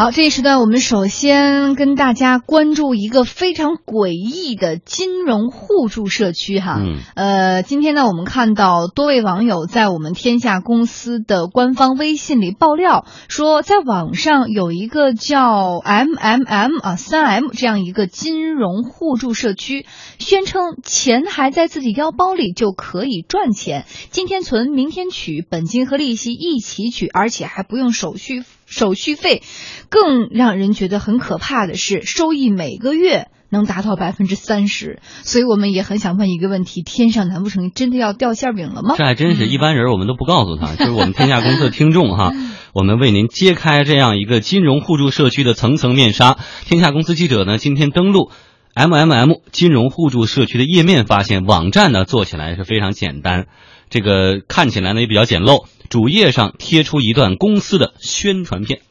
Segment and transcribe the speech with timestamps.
[0.00, 6.78] 好，这一时段我们首先跟大家关注一个非常诡异的金融互助社区哈。
[6.80, 19.84] 嗯，呃，今天呢，我们看到多位网友在我们天下公司的官方微信里爆料，说在网上有一个叫 MMM 啊三 M 这样一个金融互助社区，
[20.18, 29.42] 宣称钱还在自己腰包里就可以赚钱，今天存明天取，本金和利息一起取，而且还不用手续手续费。
[29.90, 38.94] 更让人觉得很可怕的是，收益每个月能达到百分之三十，所以我们也很想问一个问题：天上难不成真的要掉馅饼了吗？
[38.96, 42.32] 这还真是一般人我们都不告诉他， 就是我们天下公司的听众哈，
[42.72, 46.38] 我们为您揭开这样一个金融互助社区的层层面纱。
[46.66, 48.30] 天下公司记者呢今天登录
[48.76, 53.46] MMM 金融互助社区的页面，发现网站呢做起来是非常简单，
[53.88, 58.81] 这个看起来呢也比较简陋，主页上贴出一段公司的宣传片。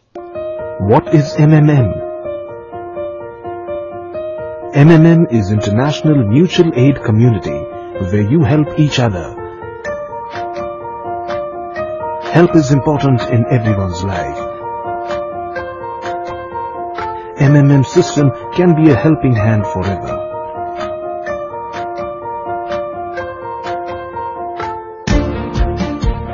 [0.88, 1.92] What is MMM?
[4.74, 7.60] MMM is International Mutual Aid Community,
[8.10, 9.36] where you help each other.
[12.32, 14.54] Help is important in everyone's life.
[17.38, 20.17] MMM system can be a helping hand forever.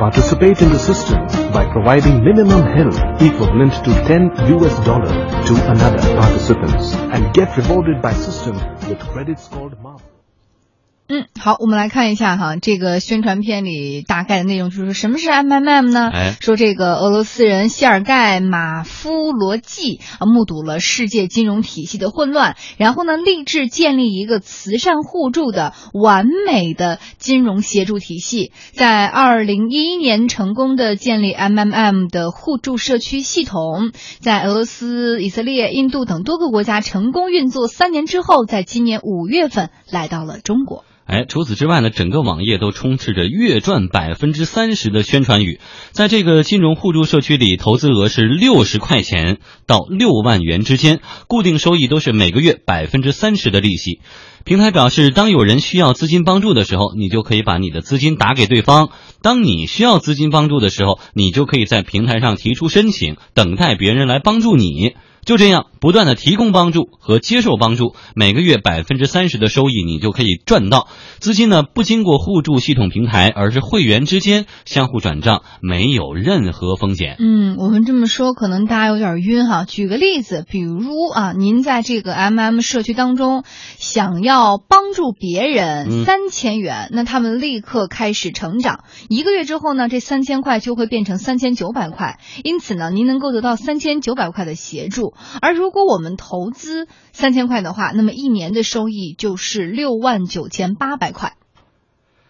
[0.05, 1.17] Participate in the system
[1.51, 5.09] by providing minimum help equivalent to 10 US dollar
[5.47, 8.53] to another participants and get rewarded by system
[8.87, 10.14] with credits called Marvel.
[11.07, 16.09] 嗯，好，我们来看一下哈，这个宣传片里大概的内容就是什么是 MMM 呢？
[16.11, 40.83] 哎说这个俄罗斯人谢尔盖马夫罗季啊，目睹了世界金融体系的混乱，然后呢，立志建立一个慈善互助的完美的金融协助体系，在二零一一年成功的建立 MMM 的互助社区系统，在俄罗斯、以色列、印度等多个国家成功运作三年之后，在今年五月份来到了中国。
[41.05, 45.59] 哎，除此之外呢，整个网页都充斥着月赚百分之三十的宣传语。
[45.91, 49.37] 在这个金融互助社区里，投资额是六十块钱
[49.67, 54.01] 到六万元之间，固定收益都是每个月百分之三十的利息。
[54.45, 58.87] 平台表示，当有人需要资金帮助的时候，你就可以把你的资金打给对方；
[59.21, 64.95] 当你需要资金帮助的时候，你就可以在平台上提出申请，等待别人来帮助你。
[65.23, 70.87] 就这样，不断的提供帮助和接受帮助，每个月百分之三十的收益，你就可以赚到。
[71.19, 77.17] 资金呢不经过互助系统平台，而是会员之间相互转账，没有任何风险。
[77.19, 79.63] 嗯，我们这么说可能大家有点晕哈。
[79.63, 83.43] 举个例子，比如啊，您在这个 MM 社区当中
[83.77, 88.85] 想要帮助别人嗯三千元，那他们立刻开始成长。
[89.07, 95.13] 一个月之后呢，这三千块就会变成三千九百块，因此呢，您能够得到三千九百块的协助。
[95.43, 101.33] 而如果我们投资三千块的话，那么一年的收益就是六万九千八百块。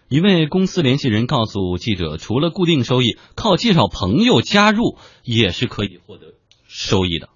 [0.08, 6.34] 一位公司联系人告诉记者，除了固定收益，靠介绍朋友加入也是可以获得
[6.66, 7.28] 收益的。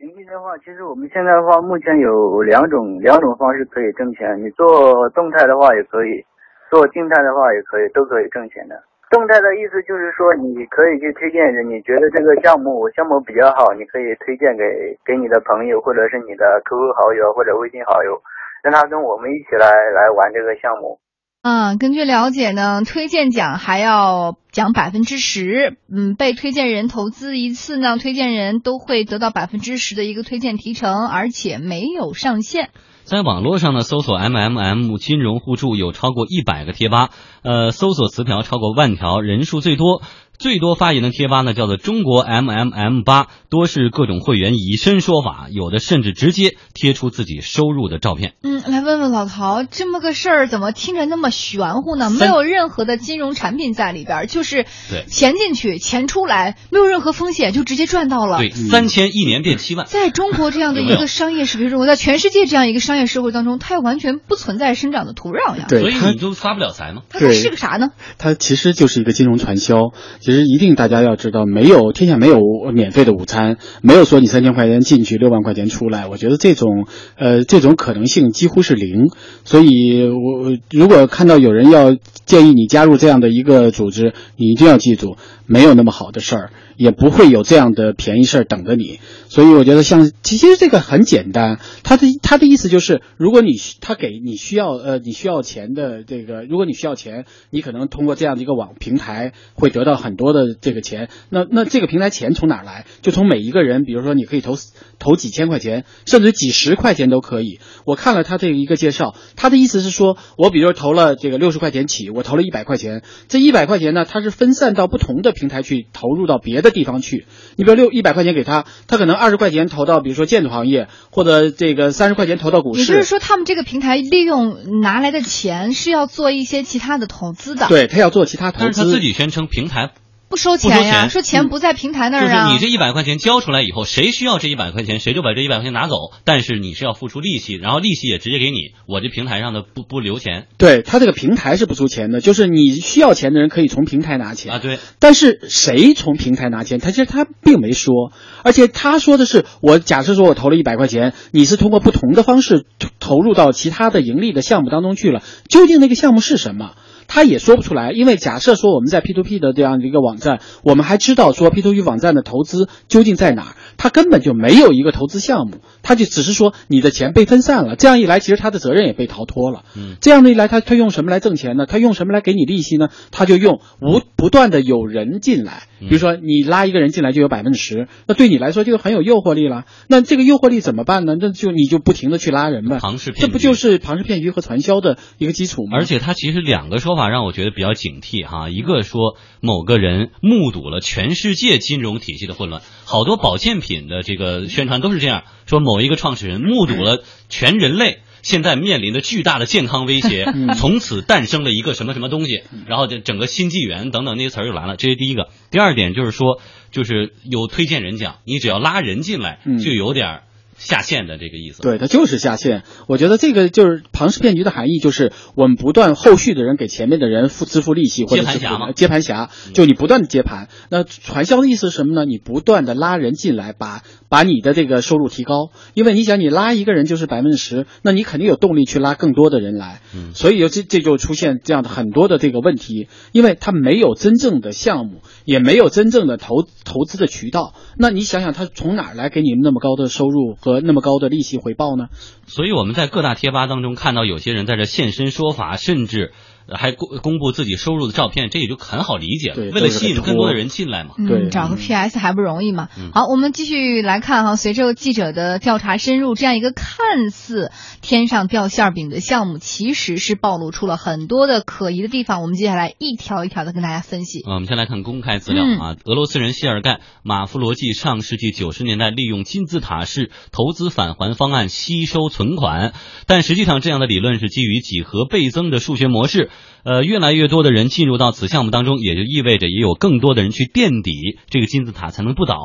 [0.00, 4.40] 盈利的话，其实我们现在的话，目前有两种两种方式可以挣钱。
[4.40, 6.24] 你做动态的话也可以，
[6.72, 8.80] 做静态的话也可以，都可以挣钱的。
[9.10, 14.62] 动态的意思就是说，你可以去推荐人，你觉得这个项目项目比较好，你可以推荐给
[15.04, 18.22] 给你的朋友，或者是你的 QQ 好友或者微信好友，
[18.62, 21.00] 让他跟我们一起来来玩这个项目。
[21.42, 25.74] 嗯，根据了解呢，推荐奖还要奖百分之十。
[25.90, 32.68] 嗯，被推荐人投资一次呢，推荐人都会得到百分之十的一个推荐提成，而且没有上限。
[33.04, 37.10] 在网络上呢，搜索 MMM 金融互助有超过一百个贴吧，
[37.42, 40.02] 呃，搜索词条超过万条，人数最多。
[40.40, 48.32] 最多发言的贴吧呢，叫做中国 MMM 八，多是各种会员以身说法，有的甚至直接贴出自己收入的照片。
[48.42, 52.08] 嗯，来问问老陶，这么个事儿怎么听着那么玄乎呢？
[52.08, 58.38] 没有任何的金融产品在里边儿，就是对钱进去，钱出来，没有任何风险，就直接赚到了。
[58.38, 59.86] 对，三千一年变七万。
[59.86, 65.66] 在中国这样的一个商业社会中，在全世界这样一个商业社会当中，它完全不存在生长的土壤呀。
[65.68, 67.02] 对所以你就发不了财吗。
[67.10, 67.90] 它是个啥呢？
[68.16, 69.90] 它其实就是一个金融传销。
[70.30, 72.38] 其实一定大家要知道，没有天下没有
[72.72, 76.06] 免费的午餐，没有说你三千块钱进去六万块钱出来。
[76.06, 76.86] 我觉得这种
[77.16, 79.08] 呃这种可能性几乎是零。
[79.44, 81.96] 所以我如果看到有人要
[82.26, 85.16] 建议你加入这样的一个组织，你一定要记住，
[85.46, 86.50] 没有那么好的事儿。
[86.80, 89.00] 也不会有这样的便宜事儿等着你。
[89.28, 101.10] 所以我觉得像其实这个很简单，他的他的意思就是，如果你他给你需要呃你需要钱的这个，如果你需要钱，你可能通过这样的一个网平台会得到很多的这个钱。
[101.28, 102.86] 那那这个平台钱从哪来？
[103.02, 104.54] 就从每一个人，比如说你可以投
[104.98, 107.60] 投几千块钱，甚至几十块钱都可以。
[107.84, 117.26] 我看了他这一个介绍，他的意思是说，我比如说投了这个六十块钱起，我投了一百块钱，这一百块钱呢，它是分散到不同的平台去投入到别的地方去。
[117.56, 122.80] 你比如六一百块钱给他，他可能二十块钱投到比如说建筑行业，或者这个三十块钱投到股市。
[122.80, 128.86] 也就是说，他们这个平台利用拿来的钱是要做一些其他的投资的，对他要做其他投但是他。
[128.86, 129.90] 自己宣称平台
[130.30, 131.10] 不收钱呀，钱。
[131.10, 132.44] 说钱不在平台那儿啊。
[132.44, 132.54] 就是。
[132.54, 140.46] 你这一百块钱交出来以后，谁需要这一百块钱，谁就把这一百块钱拿走，但是你是要付出利息，然后利息也直接给你，我这平台上的不不留钱。
[140.56, 144.52] 对他这个平台是不出钱的，就是你需要钱的人可以从平台拿钱。
[144.52, 148.12] 啊，对，但是谁从平台拿钱，他其实他并没说，
[148.44, 156.76] 而且他说的是，我假设说我投了一百块钱，你是通过不同的方式投投入到其他的盈利的项目当中去了，究竟那个项目是什么？
[157.12, 169.64] 他也说不出来，因为假设说我们在 P to P 的这样一个网站，我们还知道说 P to P 网站的投资究竟在哪儿，他根本就没有一个投资项目，他就只是说你的钱被分散了，这样一来，其实他的责任也被逃脱了。
[169.74, 171.64] 嗯，这样的一来，他他用什么来挣钱呢？
[171.64, 172.90] 他用什么来给你利息呢？
[173.10, 179.64] 他就用无不断的有人进来，比如说你拉一个人进来就有百分之十，那对你来说就很有诱惑力了。
[179.88, 181.14] 那这个诱惑力怎么办呢？
[181.18, 185.78] 那就你就不停的去拉人呗，庞氏骗局这不就是庞氏骗局和传销的一个基础吗？
[185.78, 198.00] 而且他其实两个说法让我觉得比较警惕哈，一个说某个人目睹了全世界金融体系的混乱，好多保健品的这个宣传都是这样说，某一个创始人目睹了全人类。
[198.22, 200.26] 现在面临的巨大的健康威胁，
[200.58, 204.76] 从此诞生了一个什么什么东西，然后这整个新纪元等等那些词儿就来了。
[204.76, 205.30] 这是第一个。
[205.50, 206.38] 第二点就是说，
[206.70, 210.22] 就是有推荐人讲，你只要拉人进来，嗯就有点儿
[210.60, 211.62] 下线的这个意思。
[211.62, 212.62] 对，它就是下线。
[212.86, 220.48] 我觉得这个就是庞氏骗局的含义，就是我们不断后续的人给前面的人付支付利息或者是接盘侠嘛接盘侠，就你不断的接盘。
[220.68, 222.04] 那传销的意思是什么呢？
[222.04, 225.50] 你不断的拉人进来，把把你的这个收入提高。
[225.72, 229.80] 因为你想，你拉一个人就是百分之十，那你肯定有动力去拉更多的人来。
[229.94, 237.54] 嗯所以有这这就出现这样的很多的这个问题，因为他没有真正的项目，也没有真正的投投资的渠道。
[237.78, 241.88] 那你想想，他从哪儿来给你们那么高的收入和和那么高的利息回报呢？
[242.26, 246.12] 所以我们在各大贴吧当中看到有些人在这现身说法，甚至
[246.56, 249.50] 还公公布自己收入的照片，这也就很好理解了。
[249.52, 250.94] 为了吸引更多的人进来嘛。
[250.96, 252.68] 对嗯，找个嗯 PS 还不容易嘛。
[252.78, 262.22] 嗯好，我们继续来看哈，随着记者的调查深入，这样一个看似天上掉馅儿饼的项目，其实是暴露出了很多的可疑的地方。
[262.22, 264.20] 我们接下来一条一条的跟大家分析。
[264.26, 266.70] 呃我们先来看公开资料嗯啊，俄罗斯人谢尔盖·
[267.02, 272.72] 马夫罗季上世纪九十年代利用金字塔式投资返还方案吸收存款，
[273.06, 276.30] 但实际上这样的理论是基于几何倍增的数学模式。
[276.64, 282.36] 呃，越来越多的人进入到此项目当中，也就意味着也有更多的人去垫底，这个金字塔才能不倒，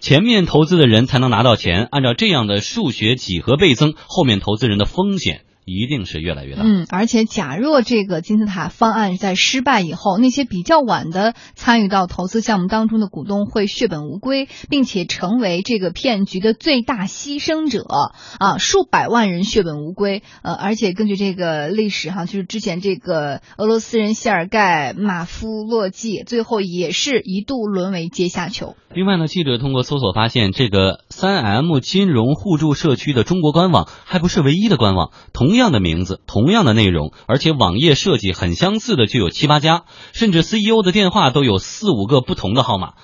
[0.00, 1.88] 前面投资的人才能拿到钱。
[1.90, 6.62] 按照这样的数学几何倍增，后面投资人的风险一定是越来越大。
[6.64, 17.84] 嗯，而且假若这个金字塔方案在失败以后，那些比较晚的参与到投资项目当中的股东会血本无归，并且成为这个骗局的最大牺牲者
[18.38, 20.22] 啊，数百万人血本无归。
[20.42, 28.76] 呃，而且根据这个历史哈，就是之前这个俄罗斯人谢尔盖·马夫洛季，最后也是一度沦为阶下囚。
[28.94, 39.82] 另外呢，记者通过搜索发现，这个三 M 金融互助社区的中国官网还不是唯一的官网，同样的名字，同样的内容，而且网页设计很相似的就有七八家，
[40.12, 42.94] 甚至 CEO 的电话都有四五个不同的号码。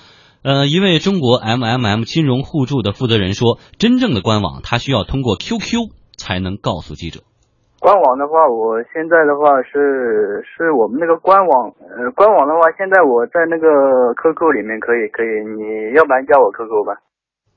[0.44, 7.21] 呃，一位中国 MMM 金融互助的负责人说，真正的官网他需要通过 QQ 才能告诉记者。
[7.78, 16.99] 官网的话，我现在的话是是我们那个官网，呃，官网的话，现在我在那个 QQ 里面可以可以，你要不然加我 QQ 吧。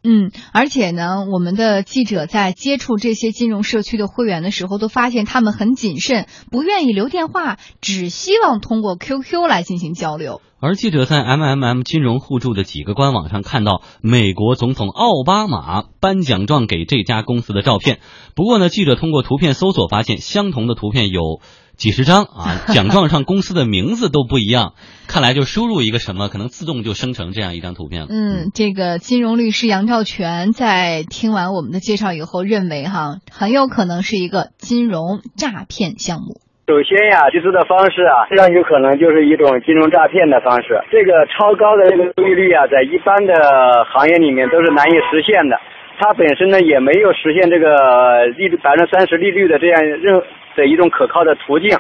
[0.07, 10.41] 嗯，而且呢，我们的记者在接触这些金融社区的会员的时候，都发现他们很谨慎，不愿意留电话，只希望通过 QQ 来进行交流。
[10.59, 17.99] 而记者在 MMM 金融互助的几个官网上看到美国总统奥巴马颁奖状给这家公司的照片。
[18.35, 21.41] 不过呢，记者通过图片搜索发现，相同的图片有
[21.77, 24.73] 几十张啊，奖状上公司的名字都不一样。
[25.07, 28.07] 看来就输入一个什么，可能自动就生成这样一张图片了。
[28.09, 36.41] 嗯，这个金融律师杨兆全在听完我们的介绍以后，认为哈，很有可能是一个金融诈骗项目。
[36.65, 40.81] 首先呀，集资的方式啊，非常有可能就是一种金融诈骗的方式。
[40.89, 45.53] 这个超高的这个利率啊，在一般的行业里面都是难以实现的。
[46.01, 50.17] 它本身呢，也没有实现这个利率百分之三十利率的这样任
[50.55, 51.77] 的一种可靠的途径。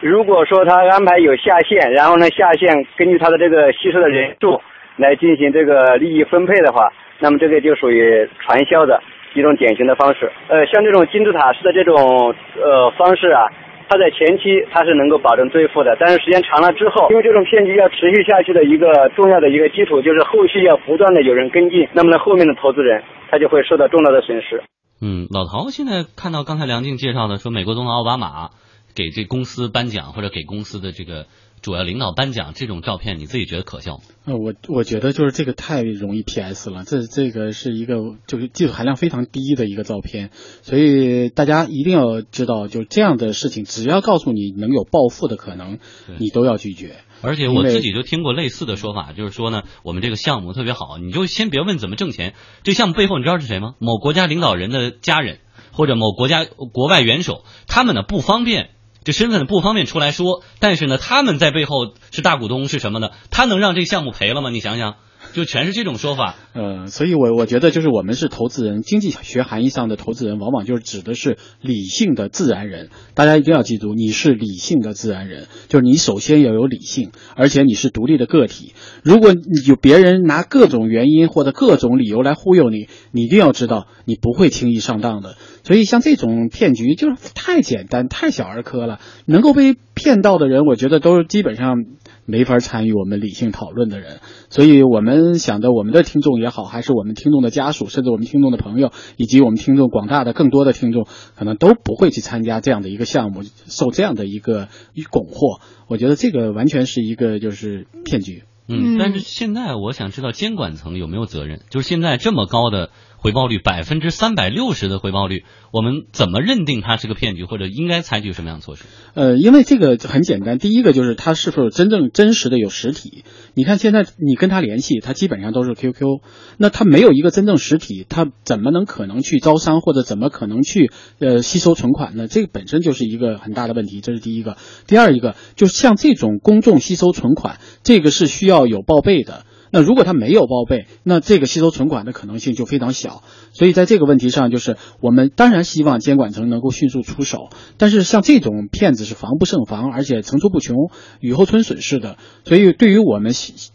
[0.00, 4.60] 如果说他安排有下线，然后呢下线根据他的这个吸收的人数
[4.96, 9.02] 来进行这个利益分配的话，那么这个就属于传销的
[9.34, 10.30] 一种典型的方式。
[10.48, 13.48] 呃，像这种金字塔式的这种呃方式啊。
[13.92, 24.62] 它在前期它是能够保证兑付的，但是时间长了之后，因为这种骗局要持续下去的一个重要的一个基础就是后续要不断的有人跟进，那么呢后面的投资人他就会受到重大的损失。
[25.00, 28.50] 嗯，老陶现在看到刚才梁静介绍的说美国总统奥巴马
[28.94, 31.26] 给这公司颁奖或者给公司的这个。
[31.62, 34.02] 主要领导颁奖这种照片，你自己觉得可笑吗？
[34.24, 40.30] 呃，我我觉得就是这个太容易 PS 了，这这个是一个就是技术含量非常低的一个照片，
[40.62, 45.80] 所以大家一定要知道，就这样的事情，只要告诉你能有暴富的可能，
[46.18, 46.96] 你都要拒绝。
[47.22, 53.74] 而且我自己就听过类似的说法，就是说呢，我们这个项目特别好，你就先别问怎么挣钱，这项目背后你知道是谁吗？
[53.78, 55.40] 某国家领导人的家人
[55.72, 58.70] 或者某国家国外元首，他们呢不方便。
[59.02, 63.08] 这身份不方便出来说，但是呢，他们在背后是大股东，是什么呢？
[63.30, 64.50] 他能让这项目赔了吗？
[64.50, 64.96] 你想想。
[65.32, 72.90] 就全是这种说法， 呃，所以我我觉得就是我们是投资人，经济学含义上的投资人，往往就是指的是理性的自然人。
[73.14, 78.72] 大家一定要记住，你是理性的自然人，就是你首先要有理性，而且你是独立的个体。
[79.02, 85.36] 如果你有别人拿各种原因或者各种理由来忽悠你，你一定要知道，你不会轻易上当的。
[85.64, 91.84] 所以像这种骗局就是太简单、太小儿科了，能够被骗到的人，我觉得都基本上。
[92.24, 105.60] 没法参与我们理性讨论的人，所以我们想的，我们的听众也好，还是我们听众的家属，甚至我们听众的朋友，以及我们听众广大的更多的听众，可能都不会去参加这样的一个项目，受这样的一个一蛊惑。
[105.88, 108.44] 我觉得这个完全是一个就是骗局。
[108.68, 111.62] 嗯，但是现在我想知道监管层有没有责任？
[111.70, 112.90] 就是现在这么高的。
[113.22, 118.84] 回报率百分之三百六十的回报率，我们怎么认定它是个骗局，或者应该采取什么样的措施？
[119.12, 123.24] 呃，因为这个很简单，第一个就是它是否真正真实的有实体。
[123.52, 126.20] 你看现在你跟他联系，他基本上都是 QQ，
[126.56, 132.26] 那他没有一个真正实体，他怎么能可能去招商，或者怎么可能去呃吸收存款呢？
[132.26, 134.56] 这个本身就是一个很大的问题，这是第一个。
[134.86, 139.44] 第二一个就是像这种公众吸收存款，这个是需要有报备的。
[139.70, 143.22] 那如果他没有报备，那这个吸收存款的可能性就非常小。
[143.52, 150.76] 所以在这个问题上，就是我们当然希望监管层能够迅速出手，但是像这种骗子是防不胜防，而且层出不穷，
[151.20, 152.16] 雨后春笋似的。
[152.44, 153.32] 所以对于我们，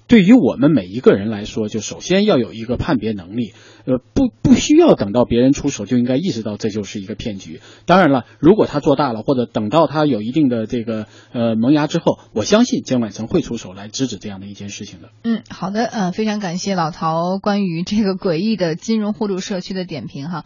[0.07, 3.53] 对于我们每一个人来说，就首先要有一个判别能力。
[3.85, 7.61] 呃，不不需要等到别人出手就应该意识到这就是一个骗局。
[7.85, 15.09] 当然了，如果他做大了，或者等到他有一定的这个呃萌芽之后，我相信监管层会出手来制止这样的一件事情的。
[15.23, 20.43] 嗯，好的，嗯，非常感谢老陶关于这个诡异的金融互助社区的点评哈。